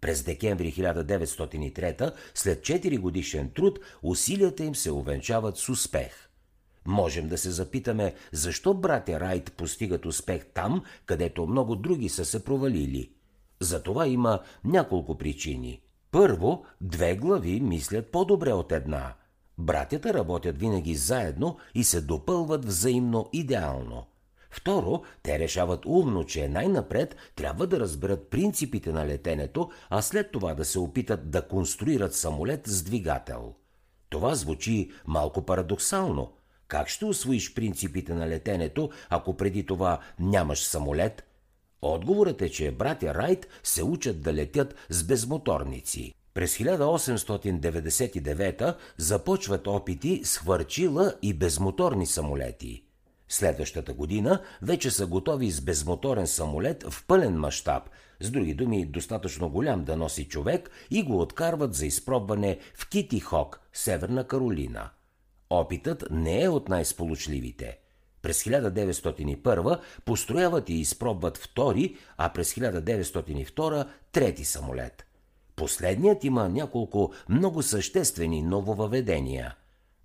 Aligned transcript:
През 0.00 0.22
декември 0.22 0.72
1903, 0.72 2.12
след 2.34 2.60
4 2.60 2.98
годишен 2.98 3.50
труд, 3.50 3.78
усилията 4.02 4.64
им 4.64 4.74
се 4.74 4.90
увенчават 4.90 5.58
с 5.58 5.68
успех. 5.68 6.28
Можем 6.86 7.28
да 7.28 7.38
се 7.38 7.50
запитаме, 7.50 8.14
защо 8.32 8.74
братя 8.74 9.20
Райт 9.20 9.52
постигат 9.52 10.06
успех 10.06 10.46
там, 10.54 10.84
където 11.06 11.46
много 11.46 11.76
други 11.76 12.08
са 12.08 12.24
се 12.24 12.44
провалили. 12.44 13.12
За 13.60 13.82
това 13.82 14.06
има 14.06 14.40
няколко 14.64 15.18
причини. 15.18 15.80
Първо, 16.10 16.64
две 16.80 17.16
глави 17.16 17.60
мислят 17.60 18.12
по-добре 18.12 18.52
от 18.52 18.72
една– 18.72 19.14
Братята 19.58 20.14
работят 20.14 20.58
винаги 20.58 20.94
заедно 20.94 21.56
и 21.74 21.84
се 21.84 22.00
допълват 22.00 22.64
взаимно 22.64 23.28
идеално. 23.32 24.06
Второ, 24.50 25.02
те 25.22 25.38
решават 25.38 25.86
умно, 25.86 26.24
че 26.24 26.48
най-напред 26.48 27.16
трябва 27.36 27.66
да 27.66 27.80
разберат 27.80 28.30
принципите 28.30 28.92
на 28.92 29.06
летенето, 29.06 29.70
а 29.90 30.02
след 30.02 30.32
това 30.32 30.54
да 30.54 30.64
се 30.64 30.78
опитат 30.78 31.30
да 31.30 31.48
конструират 31.48 32.14
самолет 32.14 32.66
с 32.66 32.82
двигател. 32.82 33.54
Това 34.08 34.34
звучи 34.34 34.90
малко 35.06 35.42
парадоксално. 35.42 36.32
Как 36.68 36.88
ще 36.88 37.04
освоиш 37.04 37.54
принципите 37.54 38.14
на 38.14 38.28
летенето, 38.28 38.90
ако 39.10 39.36
преди 39.36 39.66
това 39.66 40.00
нямаш 40.18 40.64
самолет? 40.64 41.24
Отговорът 41.82 42.42
е, 42.42 42.50
че 42.50 42.70
братя 42.70 43.14
Райт 43.14 43.48
се 43.62 43.82
учат 43.84 44.22
да 44.22 44.34
летят 44.34 44.74
с 44.90 45.04
безмоторници. 45.04 46.14
През 46.38 46.58
1899 46.58 48.74
започват 48.96 49.66
опити 49.66 50.20
с 50.24 50.38
хвърчила 50.38 51.14
и 51.22 51.34
безмоторни 51.34 52.06
самолети. 52.06 52.84
Следващата 53.28 53.92
година 53.92 54.42
вече 54.62 54.90
са 54.90 55.06
готови 55.06 55.50
с 55.50 55.60
безмоторен 55.60 56.26
самолет 56.26 56.84
в 56.90 57.06
пълен 57.06 57.34
мащаб, 57.34 57.82
с 58.20 58.30
други 58.30 58.54
думи 58.54 58.86
достатъчно 58.86 59.50
голям 59.50 59.84
да 59.84 59.96
носи 59.96 60.28
човек 60.28 60.70
и 60.90 61.02
го 61.02 61.20
откарват 61.20 61.74
за 61.74 61.86
изпробване 61.86 62.58
в 62.74 62.88
Кити 62.88 63.20
Хок, 63.20 63.60
Северна 63.72 64.26
Каролина. 64.26 64.90
Опитът 65.50 66.04
не 66.10 66.42
е 66.42 66.48
от 66.48 66.68
най-сполучливите. 66.68 67.78
През 68.22 68.44
1901 68.44 69.80
построяват 70.04 70.68
и 70.68 70.74
изпробват 70.74 71.38
втори, 71.38 71.96
а 72.16 72.32
през 72.32 72.54
1902 72.54 73.86
трети 74.12 74.44
самолет. 74.44 75.07
Последният 75.58 76.24
има 76.24 76.48
няколко 76.48 77.12
много 77.28 77.62
съществени 77.62 78.42
нововъведения. 78.42 79.54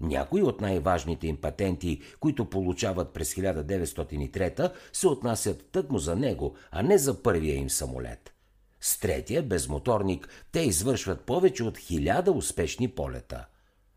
Някои 0.00 0.42
от 0.42 0.60
най-важните 0.60 1.26
им 1.26 1.36
патенти, 1.36 2.00
които 2.20 2.50
получават 2.50 3.12
през 3.12 3.34
1903, 3.34 4.72
се 4.92 5.08
отнасят 5.08 5.68
тъкмо 5.72 5.98
за 5.98 6.16
него, 6.16 6.56
а 6.70 6.82
не 6.82 6.98
за 6.98 7.22
първия 7.22 7.56
им 7.56 7.70
самолет. 7.70 8.34
С 8.80 8.98
третия, 9.00 9.42
безмоторник, 9.42 10.28
те 10.52 10.60
извършват 10.60 11.20
повече 11.20 11.64
от 11.64 11.78
хиляда 11.78 12.32
успешни 12.32 12.88
полета. 12.88 13.46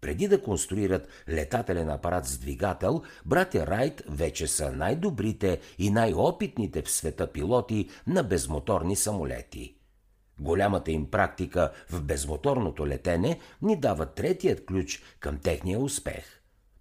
Преди 0.00 0.28
да 0.28 0.42
конструират 0.42 1.08
летателен 1.28 1.90
апарат 1.90 2.26
с 2.26 2.38
двигател, 2.38 3.02
братя 3.26 3.66
Райт 3.66 4.02
вече 4.08 4.46
са 4.46 4.72
най-добрите 4.72 5.60
и 5.78 5.90
най-опитните 5.90 6.82
в 6.82 6.90
света 6.90 7.32
пилоти 7.32 7.88
на 8.06 8.22
безмоторни 8.22 8.96
самолети. 8.96 9.75
Голямата 10.40 10.92
им 10.92 11.10
практика 11.10 11.72
в 11.90 12.02
безмоторното 12.02 12.86
летене 12.86 13.40
ни 13.62 13.76
дава 13.80 14.06
третият 14.06 14.66
ключ 14.66 15.02
към 15.20 15.38
техния 15.38 15.78
успех. 15.78 16.24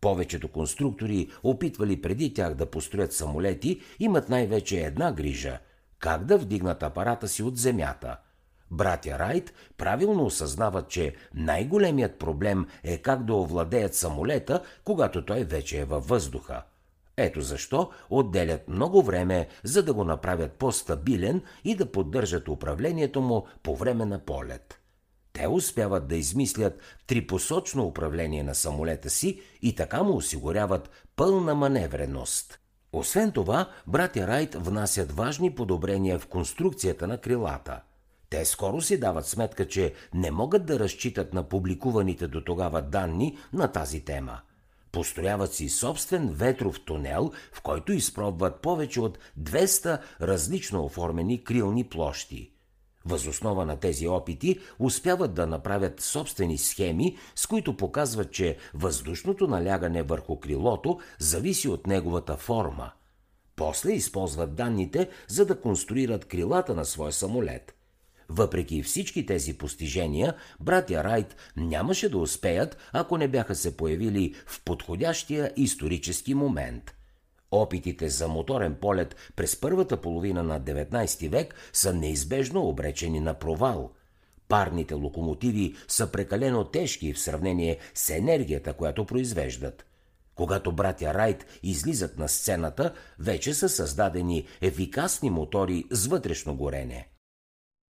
Повечето 0.00 0.48
конструктори, 0.48 1.30
опитвали 1.42 2.02
преди 2.02 2.34
тях 2.34 2.54
да 2.54 2.66
построят 2.66 3.12
самолети, 3.12 3.80
имат 3.98 4.28
най-вече 4.28 4.80
една 4.80 5.12
грижа– 5.12 5.58
как 5.98 6.24
да 6.24 6.38
вдигнат 6.38 6.82
апарата 6.82 7.28
си 7.28 7.42
от 7.42 7.56
земята. 7.56 8.16
Братя 8.70 9.18
Райт 9.18 9.52
правилно 9.76 10.24
осъзнават, 10.24 10.88
че 10.88 11.14
най-големият 11.34 12.18
проблем 12.18 12.66
е 12.84 12.98
как 12.98 13.24
да 13.24 13.34
овладеят 13.34 13.94
самолета, 13.94 14.62
когато 14.84 15.24
той 15.24 15.44
вече 15.44 15.80
е 15.80 15.84
във 15.84 16.08
въздуха– 16.08 16.62
ето 17.16 17.40
защо 17.40 17.90
отделят 18.10 18.68
много 18.68 19.02
време, 19.02 19.48
за 19.64 19.82
да 19.82 19.94
го 19.94 20.04
направят 20.04 20.52
по-стабилен 20.52 21.42
и 21.64 21.74
да 21.74 21.92
поддържат 21.92 22.48
управлението 22.48 23.20
му 23.20 23.46
по 23.62 23.76
време 23.76 24.04
на 24.04 24.18
полет. 24.18 24.78
Те 25.32 25.46
успяват 25.48 26.08
да 26.08 26.16
измислят 26.16 26.80
трипосочно 27.06 27.86
управление 27.86 28.42
на 28.42 28.54
самолета 28.54 29.10
си 29.10 29.40
и 29.62 29.74
така 29.74 30.02
му 30.02 30.16
осигуряват 30.16 30.90
пълна 31.16 31.54
маневреност. 31.54 32.58
Освен 32.92 33.32
това, 33.32 33.70
братя 33.86 34.26
Райт 34.26 34.54
внасят 34.54 35.12
важни 35.12 35.54
подобрения 35.54 36.18
в 36.18 36.26
конструкцията 36.26 37.06
на 37.06 37.18
крилата. 37.18 37.80
Те 38.30 38.44
скоро 38.44 38.80
си 38.80 39.00
дават 39.00 39.26
сметка, 39.26 39.68
че 39.68 39.94
не 40.14 40.30
могат 40.30 40.66
да 40.66 40.78
разчитат 40.78 41.34
на 41.34 41.42
публикуваните 41.42 42.26
до 42.26 42.44
тогава 42.44 42.82
данни 42.82 43.38
на 43.52 43.68
тази 43.68 44.04
тема– 44.04 44.40
Построяват 44.92 45.54
си 45.54 45.68
собствен 45.68 46.28
ветров 46.32 46.80
тунел, 46.84 47.30
в 47.52 47.62
който 47.62 47.92
изпробват 47.92 48.62
повече 48.62 49.00
от 49.00 49.18
200 49.40 50.00
различно 50.20 50.84
оформени 50.84 51.44
крилни 51.44 51.84
площи. 51.84 52.52
Възоснова 53.04 53.64
на 53.64 53.76
тези 53.76 54.08
опити 54.08 54.58
успяват 54.78 55.34
да 55.34 55.46
направят 55.46 56.00
собствени 56.00 56.58
схеми, 56.58 57.16
с 57.34 57.46
които 57.46 57.76
показват, 57.76 58.32
че 58.32 58.56
въздушното 58.74 59.46
налягане 59.46 60.02
върху 60.02 60.40
крилото 60.40 61.00
зависи 61.18 61.68
от 61.68 61.86
неговата 61.86 62.36
форма. 62.36 62.92
После 63.56 63.92
използват 63.92 64.54
данните, 64.54 65.08
за 65.28 65.46
да 65.46 65.60
конструират 65.60 66.24
крилата 66.24 66.74
на 66.74 66.84
своя 66.84 67.12
самолет– 67.12 67.74
въпреки 68.34 68.82
всички 68.82 69.26
тези 69.26 69.58
постижения, 69.58 70.34
братя 70.60 71.04
Райт 71.04 71.36
нямаше 71.56 72.08
да 72.08 72.18
успеят, 72.18 72.76
ако 72.92 73.18
не 73.18 73.28
бяха 73.28 73.54
се 73.54 73.76
появили 73.76 74.34
в 74.46 74.62
подходящия 74.64 75.52
исторически 75.56 76.34
момент. 76.34 76.94
Опитите 77.50 78.08
за 78.08 78.28
моторен 78.28 78.74
полет 78.74 79.16
през 79.36 79.60
първата 79.60 80.00
половина 80.00 80.42
на 80.42 80.60
19 80.60 81.28
век 81.28 81.54
са 81.72 81.94
неизбежно 81.94 82.68
обречени 82.68 83.20
на 83.20 83.34
провал. 83.34 83.92
Парните 84.48 84.94
локомотиви 84.94 85.74
са 85.88 86.12
прекалено 86.12 86.64
тежки 86.64 87.12
в 87.12 87.20
сравнение 87.20 87.78
с 87.94 88.10
енергията, 88.10 88.72
която 88.72 89.04
произвеждат. 89.04 89.84
Когато 90.34 90.72
братя 90.72 91.14
Райт 91.14 91.46
излизат 91.62 92.18
на 92.18 92.28
сцената, 92.28 92.94
вече 93.18 93.54
са 93.54 93.68
създадени 93.68 94.46
ефикасни 94.60 95.30
мотори 95.30 95.84
с 95.90 96.06
вътрешно 96.06 96.56
горене. 96.56 97.11